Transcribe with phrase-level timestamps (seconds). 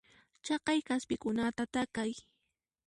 [0.45, 2.11] Chaqay k'aspikunata takay.